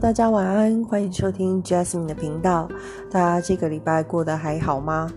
[0.00, 2.68] 大家晚安，欢迎收听 Jasmine 的频道。
[3.10, 5.10] 大家这个礼拜过得还好吗？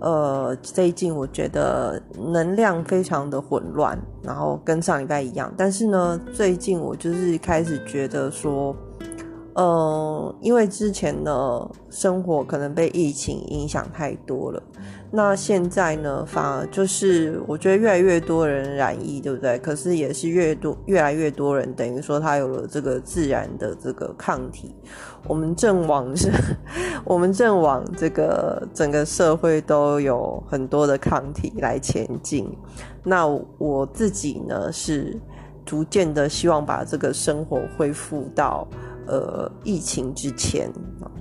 [0.00, 5.52] 呃，最近我觉得能量非常的混乱，然后跟上礼拜一样。
[5.56, 8.74] 但是呢，最近我就是开始觉得说，
[9.56, 14.60] 嗯，因为之前呢，生活可能被疫情影响太多了。
[15.12, 19.56] 那现在呢，反而就是我觉得越来越多人染疫，对不对？
[19.60, 24.74] 可是也是越多越来越多人，等于说他有了这个自然的这个抗体。
[25.28, 26.32] 我们正往是，
[27.06, 32.50] 我们正往这个整个社会都有很多的抗体来前进。
[33.04, 33.24] 那
[33.58, 35.16] 我自己呢，是
[35.64, 38.66] 逐渐的希望把这个生活恢复到。
[39.06, 40.72] 呃，疫情之前，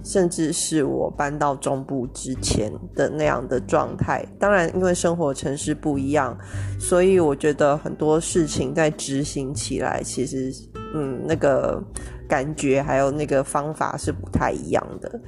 [0.04, 4.26] 甚至是我搬到中部之前的那样的状态。
[4.40, 6.38] 当然，因为生活城市不一样，
[6.80, 10.52] 所以我觉得很多事情在执行起来，其实，
[10.96, 11.84] 嗯，那个
[12.28, 15.20] 感觉还有那个方法是不太一样的。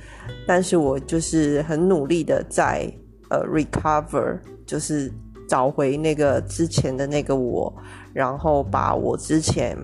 [0.47, 2.91] 但是我就是很努力的在
[3.29, 5.11] 呃 recover，就是
[5.47, 7.73] 找回那个之前的那个我，
[8.13, 9.77] 然后把我之前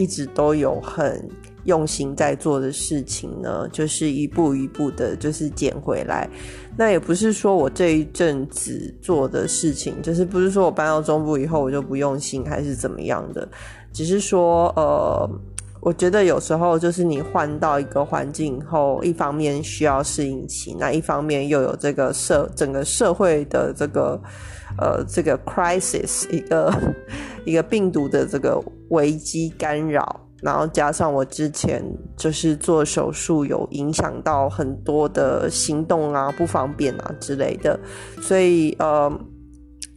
[0.00, 1.28] 一直都有很。
[1.64, 6.26] 用心在做的事情呢，就是一步一步的，就是捡回来。
[6.74, 13.46] 那也不是说我这一阵子做的事情，就是不是说我搬到中部以后我就不用心，还是怎么样的。
[13.92, 15.30] 只是说，呃，
[15.82, 24.18] 我觉得有时候就是你换到一个环境后，一方面需要适应期，那一方面又有这个社整个社会的这个
[24.78, 26.74] 呃这个 crisis，一个
[27.44, 28.58] 一个病毒的这个
[28.90, 30.20] 危机干扰。
[30.42, 31.84] 然后加上我之前
[32.16, 37.78] 就是做手术，有影响到很多的行动啊，不方便啊之类的，
[38.20, 39.10] 所以呃。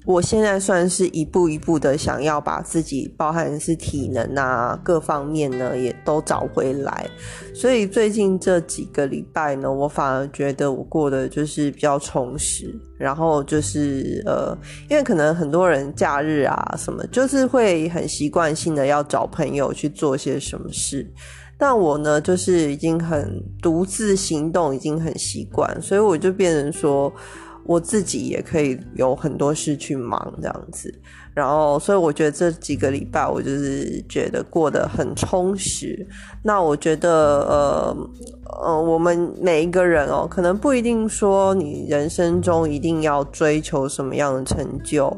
[0.06, 7.09] 我现在算是一步一步的想要把自己，包含是体能啊各方面呢，也都找回来。
[7.56, 12.74] 所以最近这几个礼拜呢，我反而觉得我过得就是比较充实。
[12.97, 14.58] 然后就是呃，
[14.90, 21.06] 因为可能很多人假日啊什么，就是会很习惯性的要找朋友去做些什么事。
[21.58, 27.12] 但我呢，就是已经很独自行动，已经很习惯，所以我就变成说。
[27.66, 30.94] 我自己也可以有很多事去忙这样子，
[31.34, 36.06] 然后所以我觉得这几个礼拜我就是觉得过得很充实。
[36.44, 37.97] 那我觉得呃
[38.63, 45.16] 呃，我们每一个人哦，可能不一定说你人生中一定要追求什么样的成就，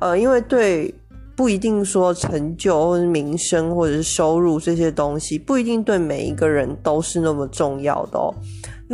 [0.00, 0.92] 呃，因为对
[1.36, 8.34] 不一定说成就或者名声或者是收入这些东西，不一定对每一个人都是那么重要的哦。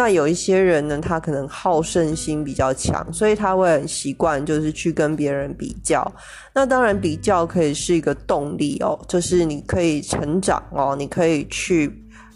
[0.00, 6.10] 那有一些人呢，他可能好胜心比较强，所以他会很习惯，就是去跟别人比较。
[6.54, 11.92] 那当然，比较可以是一个动力哦，就是你可以成长哦，你可以去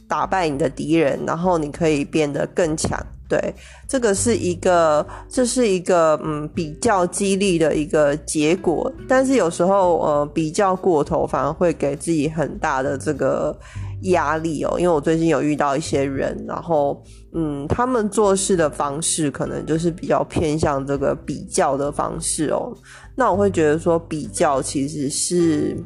[0.07, 3.03] 打败你的敌人，然后你可以变得更强。
[3.31, 3.55] 对，
[3.89, 8.93] 这个是一个，这是一个嗯比较激励的一个结果。
[9.09, 13.59] 但是有时候呃比较过头，反而会给自己很大的这个。
[14.11, 22.73] 压力哦，因为我最近有遇到一些人，然后嗯，他们做事的方式可能就是比较偏向这个比较的方式哦。
[23.15, 25.77] 那我会觉得说，比较其实是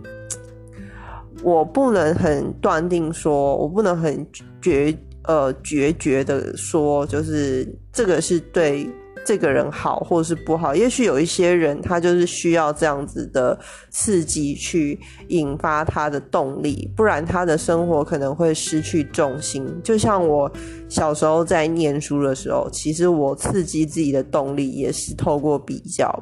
[1.43, 4.27] 我不能很断定说，我不能很
[4.61, 8.89] 决呃决绝的说，就是这个是对。
[9.25, 13.59] 这个人好，或是不好，也许有一些人他就是需要这样子的
[13.91, 14.99] 刺激去
[15.29, 19.67] 引发他的动力，不然他的生活可能会失去重心。
[19.83, 20.51] 就像我
[20.89, 26.13] 小时候在念书的时候，其实我刺激自己的动力也是透过比较，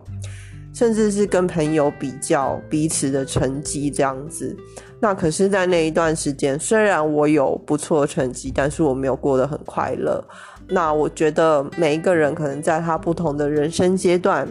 [0.72, 4.56] 甚至是跟朋友比较彼此的成绩这样子。
[4.98, 10.24] 那可是，在那一段时间，虽然我有不错的成绩，但是我没有过得很快乐。
[10.68, 14.48] 那我觉得每一个人可能在他不同的人生阶段，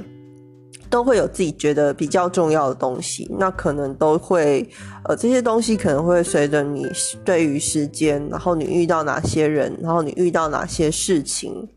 [0.90, 3.30] 都会有自己觉得比较重要的东西。
[3.38, 4.68] 那可能都会，
[5.04, 6.88] 呃，这些东西可能会随着你
[7.24, 11.68] 对于时间，然后你遇到哪些人，然后你遇到哪些事情，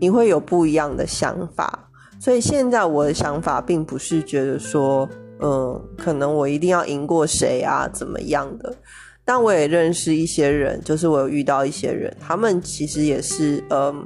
[0.00, 1.90] 你会有不一样的想法。
[2.18, 5.08] 所以现在我的想法并不是觉得说，
[5.40, 8.74] 嗯，可能我一定要赢过谁啊，怎么样的。
[9.24, 14.04] 但我也认识一些人，就是我有遇到一些人，他们其实也是，嗯，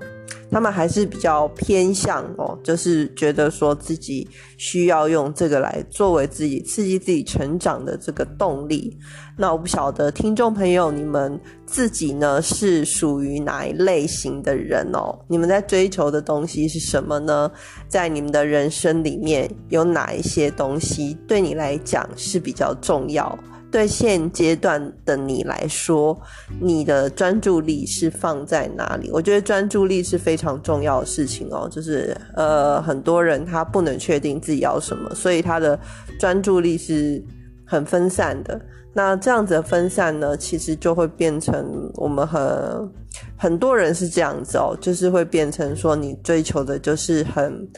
[0.50, 4.28] 他们还是比较偏向哦，就是觉得说自己
[4.58, 8.94] 需要用这个来作为自己刺激自己成长的这个动力。
[9.38, 15.18] 那我不晓得听众朋友，你们自己呢是属于哪一类型的人哦？
[15.28, 17.50] 你们在追求的东西是什么呢？
[17.88, 23.38] 在你们的人生里面有哪一些东西对你来讲是比较重要？
[23.70, 26.18] 对现阶段的你来说，
[26.60, 29.10] 你的专注力是放在哪里？
[29.12, 31.68] 我觉得专注力是非常重要的事情哦。
[31.70, 35.78] 就是呃，很多人他不能确定自己要什么，所以他的
[36.18, 37.22] 专注力是
[37.64, 38.58] 很分散的。
[38.94, 42.90] 那这样子的分散呢，其实就会变成我们很
[43.36, 47.68] 很多人是这样子哦，就是会变成说你追求的就是很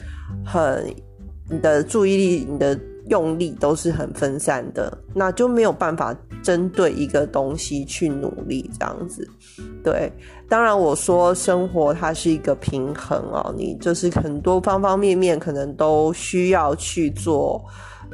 [0.45, 0.85] 很
[1.49, 2.79] 你的注意力、你的
[3.09, 9.27] 用力都是很分散的，那就没有办法针对一个东西去努力这样子。
[9.83, 10.11] 对，
[10.47, 17.63] 当然我说生活它是一个平衡哦，你就是很多方方面面可能都需要去做。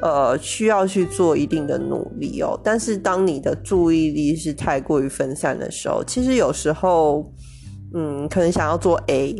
[0.01, 2.59] 呃，需要去做一定的努力哦。
[2.61, 7.31] 但是当你的注意力是太过于分散的时候，其实有时候，
[7.93, 9.33] 嗯，可能想要做 A，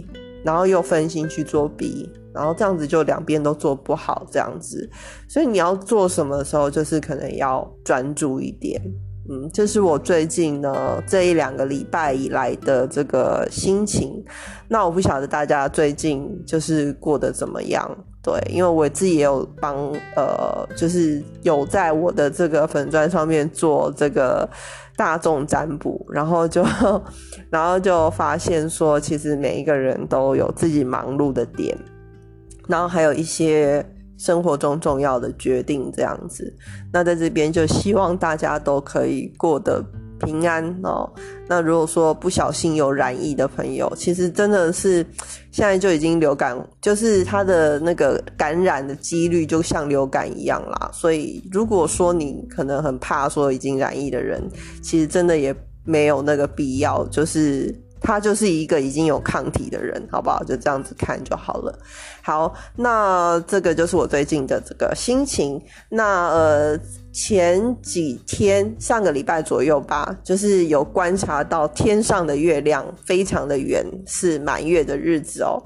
[0.45, 4.87] 然后又分心去做 B，然后这样子就两边都做不好，这样子。
[5.27, 8.79] 所以你要做什么的时候，就是可能要专注一点。
[9.27, 14.23] 嗯，这是我最近呢这一两个礼拜以来的这个心情。
[14.67, 17.89] 那我不晓得大家最近就是过得怎么样。
[18.25, 19.75] 对，因为我自己也有帮
[20.15, 24.49] 呃，就是有在我的这个粉砖上面做这个
[24.97, 26.65] 大众占卜，然后就
[27.51, 31.77] 然后就发现说，其实每一个人都有自己忙碌的点，
[32.67, 33.85] 然后还有一些
[34.17, 36.51] 生活中重要的决定这样子。
[36.91, 39.85] 那在这边就希望大家都可以过得。
[40.25, 41.09] 平安哦，
[41.47, 45.05] 那如果说不小心有染疫的朋友，其实真的是
[45.51, 50.89] 现在就已经流感，就是他的那个感染的几率就像流感一样啦。
[50.93, 54.41] 所以如果说你可能很怕说已经染疫的人，
[54.81, 57.73] 其实真的也没有那个必要，就是。
[58.05, 60.43] 他就是一个已经有抗体的人，好不好？
[60.43, 61.79] 就这样子看就好了。
[62.21, 65.59] 好，那这个就是我最近的这个心情。
[65.89, 66.79] 那呃，
[67.11, 75.57] 前几天上个礼拜左右吧，就是有观察到天上的月亮非常的圆，是满月的日子哦。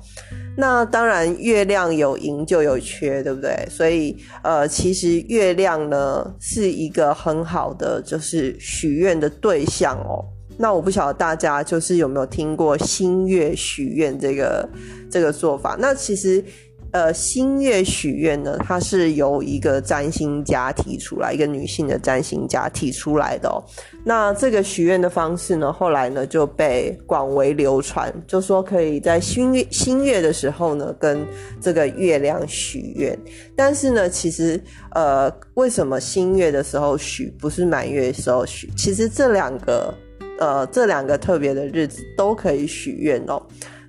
[0.55, 3.67] 那当然，月亮有盈就有缺，对不对？
[3.69, 10.23] 所以呃，其实月亮呢是一个很好的就是许愿的对象哦。
[10.61, 14.67] 那我不晓得大家就是有没有听过新月许愿这个
[15.09, 15.77] 这个做法？
[15.79, 16.43] 那其实，
[16.91, 23.63] 呃，新月许愿呢，它是由一个占星家提出来，一个女性的占星家提出来的哦。
[24.03, 31.25] 那这个许愿的方式呢，后来呢就被广为流传，就说可以在新月新月的时候呢，跟
[31.61, 33.17] 这个月亮许愿。
[33.55, 34.61] 但是呢，其实
[34.93, 38.69] 呃，为什么新月的时候许，不是满月的时候许？
[38.75, 39.93] 其实这两个。
[40.39, 43.41] 呃，这两个特别的日子都可以许愿哦。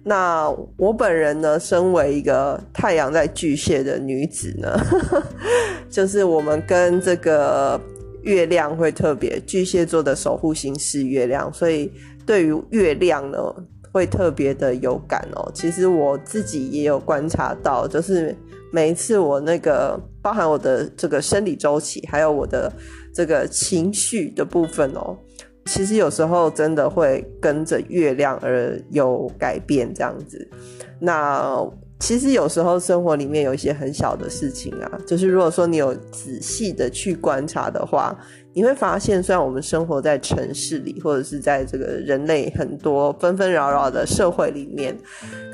[0.02, 4.76] 那我本人呢，身为一个太阳在巨蟹的女子呢，
[5.88, 7.80] 就是我们跟这个
[8.22, 11.92] 月亮会特别，巨蟹座的守护星是月亮，所以
[12.26, 13.38] 对于月亮呢，
[13.92, 15.50] 会特别的有感哦。
[15.54, 18.34] 其实我自己也有观察到，就是
[18.72, 22.72] 每一次我那个包含我的这个生理周期，还有我的
[23.14, 25.16] 这个情绪的部分哦。
[25.66, 30.48] 其实有时候真的会跟着月亮而有改变，这样子。
[30.98, 31.54] 那
[31.98, 38.16] 其实有时候生活里面有一些很小的事情啊，就是如果说你有仔细的去观察的话。
[38.52, 44.96] 你会发现，虽然我们生活在城市里，或者是在这个人类很多纷纷扰扰的社会里面，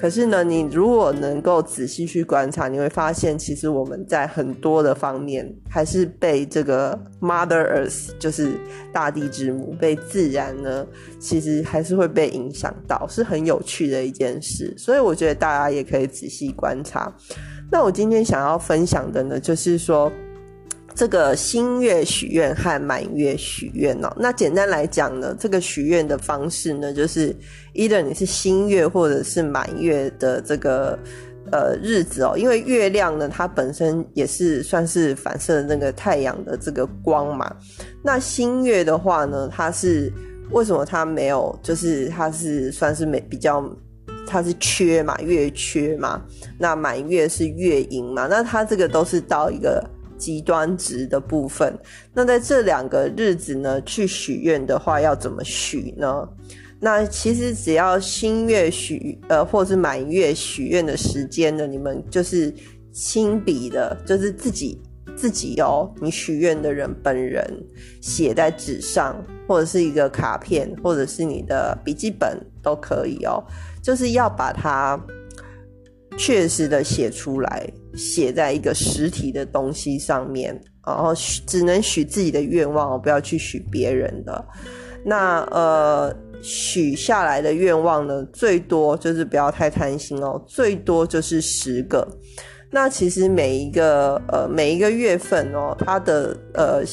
[0.00, 8.52] 可是呢，你如果能够仔细去观察，你会发现，其实我们在很多的方面还是被这个 Mother Earth，就是
[8.92, 10.86] 大地之母，被自然呢，
[11.18, 14.72] 其实还是会被影响到，是很有趣的一件事。
[14.78, 17.14] 所以我觉得大家也可以仔细观察。
[17.70, 20.10] 那我今天想要分享的呢，就是说。
[20.96, 27.36] 这个新月许愿和满月许愿哦，那简单来讲呢，这个许愿的方式呢，就是
[27.74, 30.98] ，either 你是新月或者是满月的这个
[31.52, 37.54] 呃日子哦，因为月亮呢，它本身也是算是反射那个太阳的这个光嘛。
[38.02, 40.10] 那新月的话呢，它是
[40.50, 41.54] 为什么它没有？
[41.62, 43.62] 就是它是算是没比较，
[44.26, 46.22] 它是缺嘛，月缺嘛。
[46.58, 49.84] 那满月是月盈嘛，那它这个都是到一个。
[50.18, 51.78] 极端值的部分，
[52.12, 56.28] 那在这两个日子呢，去许愿的话，要怎么许呢？
[56.78, 62.52] 那其实只要新月许，呃，或是满月许愿的时间呢，你们就是
[62.92, 64.78] 亲笔的，就是自己
[65.16, 67.42] 自己哦，你许愿的人本人
[68.02, 69.16] 写在纸上，
[69.48, 73.42] 或者是一个卡片，或者是你的笔记本都可以哦，
[73.82, 75.02] 就是要把它
[76.16, 77.66] 确实的写出来。
[77.94, 80.54] 写在一个实体的东西上面
[80.86, 81.14] 然后
[81.46, 84.44] 只能许自己的愿望，不要去许别人的。
[85.02, 92.06] 那呃，许下来的愿望呢，最多就是不要太贪心哦，最多就是十个。
[92.70, 96.84] 那其实每一个呃每一个月份哦，它的呃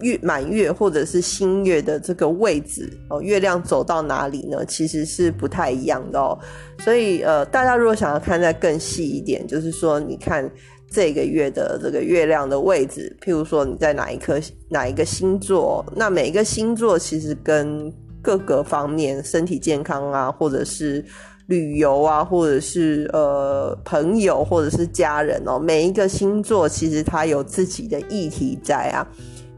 [0.00, 4.64] 月满月或者是新月的这个位置哦，月亮走到哪里呢？
[4.66, 6.38] 其实是不太一样的哦。
[6.78, 10.50] 所以呃，大家如果想要看再更细一点，就是说你看。
[10.92, 17.88] 这个月的这个月亮的位置，譬如说你在哪一颗哪一个星座，那每一个星座其实跟
[18.20, 21.04] 各个方面身体健康啊，或者是
[21.46, 29.06] 旅游啊，或者是呃朋友或者是家人哦，每一个星座其实它有自己的议题在啊，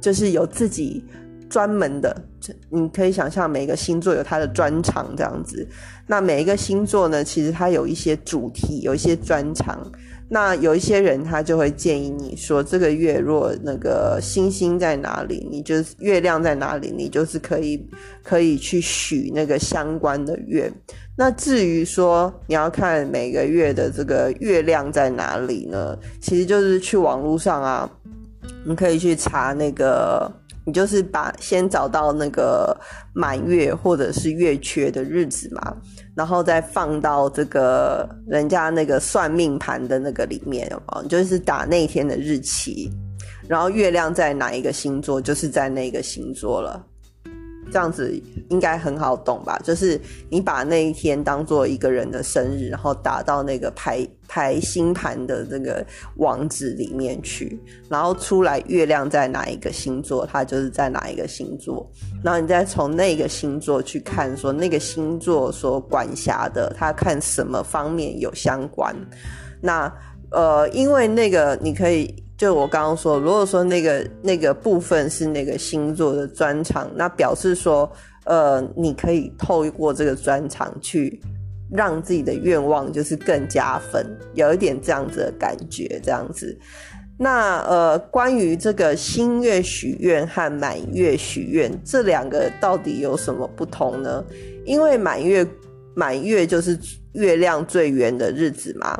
[0.02, 1.02] 就是有自己
[1.49, 2.14] 专门的，
[2.68, 5.66] 你可以想象每个星座有它的专长这样子。
[6.06, 9.80] 那每一个星座呢，其实它有一些主题，有一些专长。
[10.28, 17.87] 那有一些人他就会建议你说，这个月若那个星星在哪里，你就是月亮在哪里，你就是可以
[18.23, 20.73] 可以去许那个相关的愿。
[21.18, 25.94] 那至于说你要看每个月的这个月亮在哪里呢？
[26.18, 27.90] 其实就是去网络上啊，
[28.64, 30.30] 你可以去查那个。
[30.64, 32.72] 你就是把先找到那个
[33.12, 35.75] 满月或者是月缺的日子嘛，
[36.14, 42.88] 然后再放到这个人家那个算命盘的那个里面哦，就是打那天的日期，
[43.49, 46.80] 然后月亮在哪一个星座，就是在那个星座了。
[47.71, 48.12] 这样子
[48.50, 49.59] 应该很好懂吧？
[49.62, 55.85] 就是你把那一天当做一个人的生日，然后打到那个排排星盘的这个
[56.16, 61.88] 网址里面去，然后出来月亮在哪一个星座，它就是在哪一个星座，
[62.23, 68.95] 然后你再从那个星座去看，说那个星座所管辖的，它看什么方面有相关。
[69.61, 69.92] 那
[70.31, 72.22] 呃，因为那个你可以。
[72.42, 77.88] 就我刚刚说，如果说那个那个部分是那个星座的专长，那表示说，
[78.25, 81.20] 呃，你可以透过这个专长去
[81.70, 86.58] 让自己的愿望就是更加分，有一点这样子的感觉，这样子。
[87.16, 94.25] 那呃，关于这个新月许愿和满月许愿这两个到底有什么不同呢？
[94.64, 95.46] 因为满月
[95.94, 96.76] 满月就是
[97.12, 98.99] 月亮最圆的日子嘛。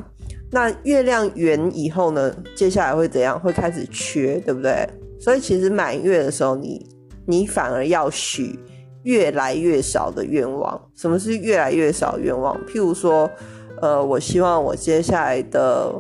[0.55, 2.31] 那月亮圆以后呢？
[2.55, 3.41] 接下来会怎样？
[3.41, 4.87] 会开始缺，对不对？
[5.19, 6.87] 所以其实满月的时候，你
[7.27, 8.59] 你反而要许
[9.05, 10.79] 越来越少的愿望。
[10.95, 12.55] 什么是越来越少愿望？
[12.67, 13.31] 譬如说，
[13.81, 15.91] 呃，我希望我接下来的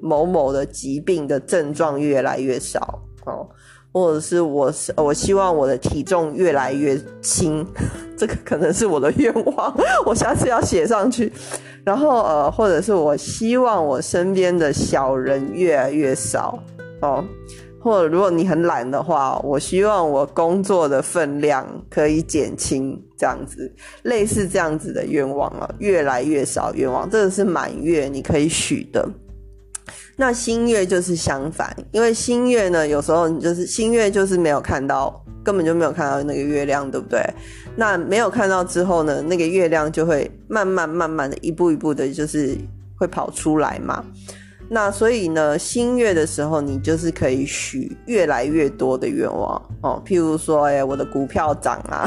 [0.00, 3.48] 某某的疾病的症状越来越少哦，
[3.92, 7.66] 或者是我我希望我的体重越来越轻，
[8.16, 9.74] 这个可能是我的愿望，
[10.06, 11.32] 我下次要写上去。
[11.84, 16.58] 然后呃，或者是我希望我身边的小人越来越少
[17.00, 17.24] 哦，
[17.80, 29.08] 或者如果你很懒的话，我希望我工作的分量可以减轻，这样子类似这样子的愿望啊，越来越少愿望，这个是满月你可以许的。
[30.20, 37.22] 那新月就是相反，因为新月呢，有时候你就是新月就是没有看到，根本就没有看到那个月亮，对不对？
[37.76, 42.58] 那没有看到之后呢，那个月亮就会慢慢慢慢的一步一步的，就是
[42.98, 44.04] 会跑出来嘛。
[44.70, 52.06] 那所以呢，新月的时候，你就是可以许越来越多的愿望哦，譬如说，哎，我的股票涨啊，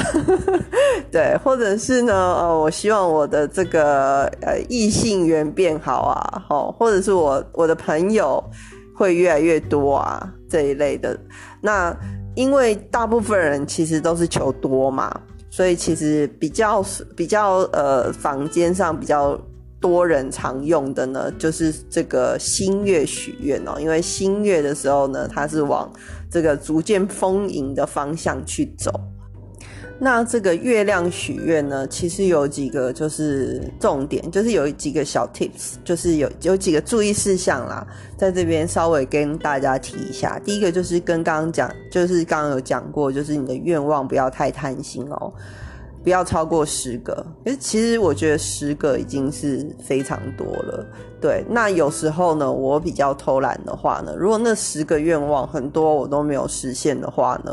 [1.11, 8.43] 对，或者是呢，呃，我希望我的这个呃异性缘变好啊，哦，或者是我我的朋友
[8.95, 11.19] 会越来越多啊这一类的。
[11.61, 11.95] 那
[12.35, 15.11] 因为大部分人其实都是求多嘛。
[15.53, 16.81] 所以其实比较
[17.13, 19.37] 比较呃，坊间上比较
[19.81, 23.77] 多人常用的呢，就是这个新月许愿哦。
[23.79, 25.91] 因为新月的时候呢，它是往
[26.29, 28.89] 这个逐渐丰盈的方向去走。
[30.03, 37.85] 那这个月亮许愿呢，其实有几个就是重点，就是有几个小 tips，就是有有几个注意事项啦，
[38.17, 40.39] 在这边稍微跟大家提一下。
[40.39, 45.31] 第一个就是跟刚刚讲，就是刚刚有讲过，就是你的愿望不要太贪心哦。
[46.03, 50.85] 不要超过十个，其实其实我觉得十个已经是非常多了。
[51.21, 57.51] 对，那有时候呢，我比较偷懒的话呢，如果那十个愿望很多我都没有实现的话呢，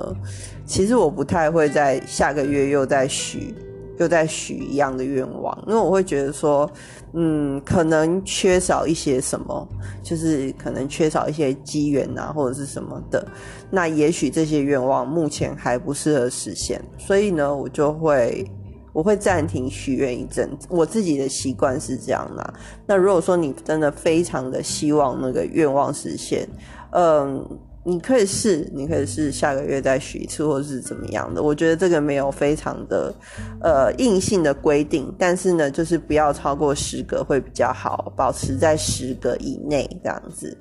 [0.64, 3.54] 其实我不太会在下个月又再许。
[3.98, 6.70] 又在许一样的愿望，因为我会觉得说，
[7.12, 9.68] 嗯，可能缺少一些什么，
[10.02, 13.26] 就是可能缺少一些机缘啊，或者是什么的。
[13.70, 18.46] 那也许这些愿望目前还不适合实现，所以呢，我就会
[18.92, 20.48] 我会暂停许愿一阵。
[20.68, 22.54] 我自己的习惯是这样的。
[22.86, 26.48] 那如果说你真的非常的希望那个愿望实现，
[26.92, 27.46] 嗯，
[27.84, 31.42] 你可以试，你可以试下个月再许一次，或是怎么样的。
[31.42, 33.14] 我觉得这个没有非常的
[33.62, 40.54] 呃硬性的规定，但是呢，就是不要超过十个会比较好，保持在十个以内这样子。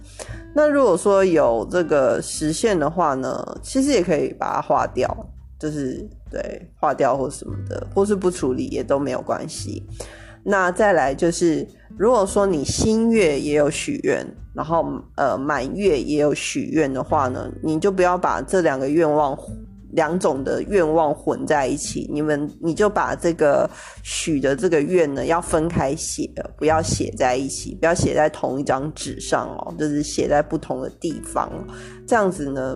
[0.56, 5.10] 那如果说有这个实现的话呢，其实也可以把它划掉，
[5.60, 9.84] 就是对划掉或什么的，或是不处理也都没有关系。
[10.44, 14.26] 那再来就是，如果说你新月也有许愿。
[14.58, 14.84] 然后，
[15.14, 19.38] 呃，满月也有许愿的话呢，你就不要把这两个愿望、
[19.92, 22.10] 两种的愿望混在一起。
[22.12, 23.70] 你们，你就把这个
[24.02, 31.48] 许的这个愿呢，要分开写，不要写在一起，不要写在同一张纸上哦，就是写在不同的地方。
[32.08, 32.76] 这样子呢，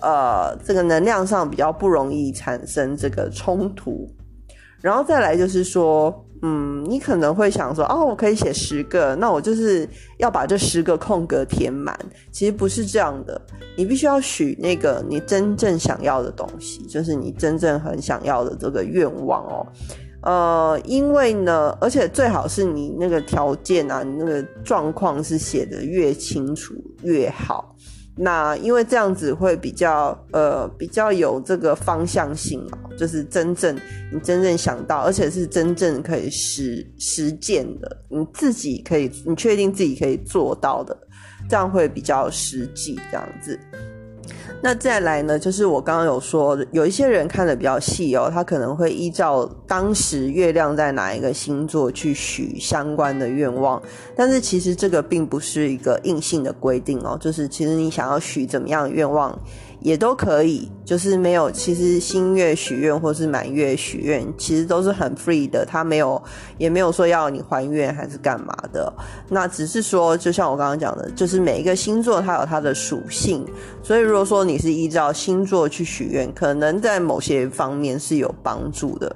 [0.00, 4.10] 呃，这个能量上比较不容易产生这个冲突。
[4.80, 6.24] 然后再来就是说。
[6.42, 11.98] 嗯，你可能会想说，哦，我可以写十个，那我就是要把这十个空格填满。
[12.30, 13.40] 其实不是这样的，
[13.76, 19.66] 你必须要许那个你真正想要的东西，就是你真正很想要的这个愿望哦。
[20.22, 27.74] 呃，因为呢，而且最好是你那个条件啊，你那个状况是写的越清楚越好。
[28.18, 33.74] 那因为这样子会比较呃比较有这个方向性哦，就是真正
[34.12, 40.96] 你真正想到，而且是真正可以实实践的，你自己可以你确定自己可以做到的，
[41.48, 43.58] 这样会比较实际这样子。
[44.60, 53.80] 那再来呢，就是我刚刚有说，有一些人看的比较细哦，他可能会依照当时月亮在哪一个星座去许相关的愿望，
[54.16, 59.38] 但是其实这个并不是一个硬性的规定哦，就是其实你想要许怎么样愿望。
[59.80, 61.50] 也都可以，就是没有。
[61.50, 65.64] 其实新月许愿或是满月许愿，其实都是很 free 的。
[65.64, 66.22] 他没有，
[66.58, 68.92] 也没有说要你还愿还是干嘛的。
[69.28, 73.46] 那只是说，就像我刚刚讲的，就是每一个星座它有它的属性。
[73.82, 79.14] 所以如果说你是依照星座去许愿，可能在某些方面是有帮助的。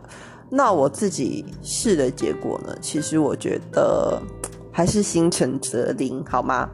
[0.48, 4.20] 那我自己试的结果呢，其实我觉得
[4.70, 6.68] 还是心诚则灵，好吗？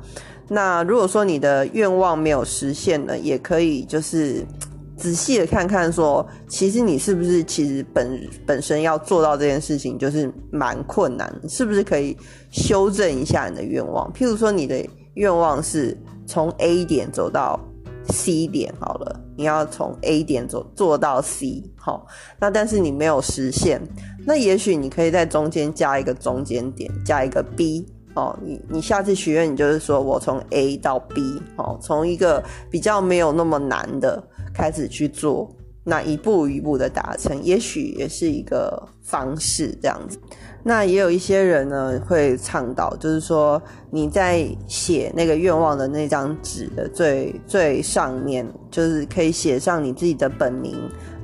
[0.49, 4.45] 那如果说你的愿望没有实现呢，也可以就是
[4.97, 12.17] 仔细的看看，说其实你是不是其实本本身要做到这件事情就是蛮困难，是不是可以
[12.51, 14.11] 修正一下你的愿望？
[14.13, 14.85] 譬如说你的
[15.15, 17.61] 愿望是从 A 点走到
[18.09, 22.07] C 点，好了，你要从 A 点走做到 C，好，
[22.41, 23.81] 那但是你没有实现，
[24.27, 27.87] 那也许你可以在中间加一个中间点，加一个 B。
[28.19, 34.21] 哦，你你下次许愿，你就是说我从 A 到 B，哦，从一个比较没有那么难的
[34.53, 35.49] 开始去做，
[35.85, 40.19] 那一步一步的达成，也许也是一个方式这样子。
[40.65, 50.77] 那也有一些人呢会倡导，就是说你在写那个愿望的那张纸的最最上面，就是可以写上你自己的本名。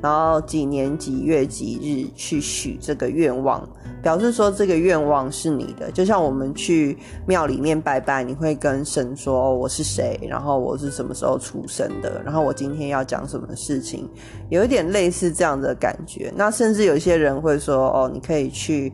[0.05, 3.67] 然后几年几月几日去许这个愿望，
[4.03, 5.91] 表示说这个愿望是你的。
[5.91, 14.07] 就像我们去庙里面拜拜，你会跟神说我是谁，然后我是什么时候出生的，然后我今天要讲什么事情，
[14.51, 16.31] 有一点类似这样的感觉。
[16.37, 18.93] 那甚至有些人会说，哦，你可以去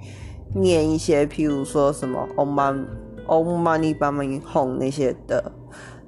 [0.55, 2.87] 念一些，譬如说什么 Om Man
[3.27, 5.51] Om Mani p a m e Hum 那些的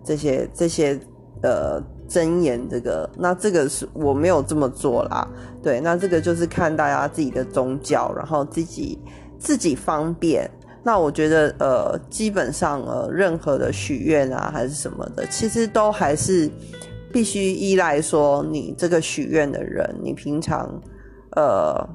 [0.04, 0.96] 这些这些
[1.42, 1.82] 呃。
[2.12, 5.26] 真言这个，那这个是我没有这么做啦。
[5.62, 8.98] 对，那这个就是看大家自己的宗教，然后自己
[9.38, 10.50] 自己方便。
[10.84, 16.50] 那我觉得，呃，基本上呃，任何的许愿啊，还是什么的，其实都还是
[17.10, 20.68] 必须依赖说你这个许愿的人，你平常
[21.34, 21.88] 呃。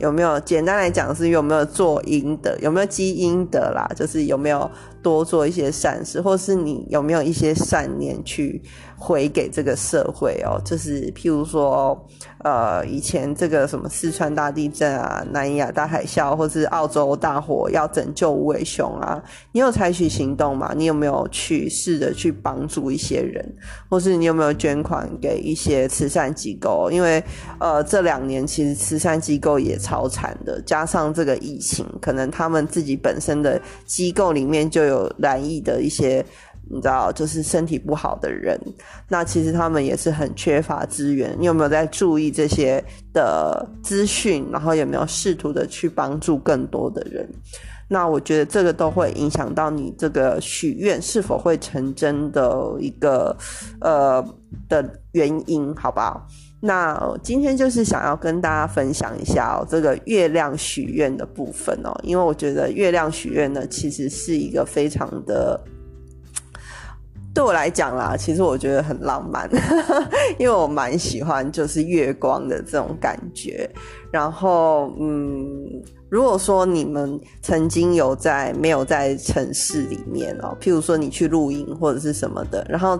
[0.00, 3.88] 有没有简单来讲是有没有做阴德，有没有积阴德啦？
[3.94, 4.68] 就是有没有
[5.00, 8.60] 多做一些善事，或是你有没有一些善念去
[9.04, 10.58] 回给这个社会哦？
[10.64, 11.94] 就是譬如说，
[12.42, 20.72] 呃，以前这个什么四川大地震啊、南亚大海啸，或是澳洲大火要拯救无尾熊啊，你有采取行动吗？
[20.74, 23.46] 你有没有去试着去帮助一些人，
[23.88, 26.90] 或是你有没有捐款给一些慈善机构？
[26.90, 27.22] 因为
[27.60, 29.78] 呃，这两年其实慈善机构也。
[29.84, 36.24] 超惨的，加上这个疫情，可能他们自己本身的机构里面就有染疫的一些，
[36.70, 38.58] 你知道，就是身体不好的人。
[39.08, 41.36] 那其实他们也是很缺乏资源。
[41.38, 44.48] 你有没有在注意这些的资讯？
[44.50, 47.28] 然后有没有试图的去帮助更多的人？
[47.86, 53.36] 那我觉得这个都会影响到你这个许愿是否会成真的一个
[53.80, 54.24] 呃
[54.68, 56.26] 的原因，好不好？
[56.60, 65.62] 那今天就是想要跟大家分享一下哦，这个月亮许愿的部分哦，因为我觉得月亮许愿呢，其实是一个非常的，
[67.34, 69.50] 对我来讲啦，其实我觉得很浪漫，
[70.38, 73.68] 因为我蛮喜欢就是月光的这种感觉。
[74.12, 82.98] 然后，嗯，如果说你们曾经有在没有在城市里面哦，譬如说你去露营或者是什么的，然后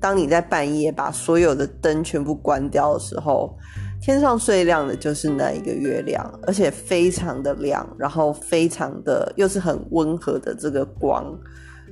[0.00, 3.56] 当你在半夜把所有的灯全部关掉的时候。
[3.98, 11.24] 天上最亮的就是那一个月亮，而且非常的亮，然后非常的又是很温和的这个光，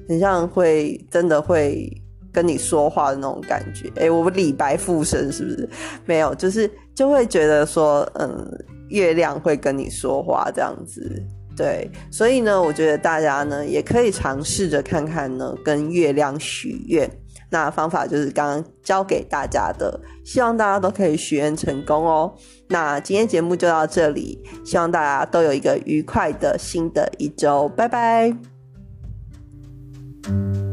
[0.08, 1.90] 很像会真的会
[2.32, 3.90] 跟你说话的那种感觉。
[3.96, 5.68] 哎，我们李白附身是不是？
[6.04, 8.46] 没有，就是就会觉得说，嗯，
[8.88, 11.22] 月亮会跟你说话这样子。
[11.56, 17.08] 对，所以呢，我觉得大家呢也可以尝试着看看呢，跟月亮许愿。
[17.50, 22.34] 那方法就是刚刚教给大家的，希望大家都可以许愿成功哦。
[22.68, 28.53] 那今天节目就到这里，希望大家都有一个愉快的新的一周，拜拜。
[30.24, 30.63] Thank you.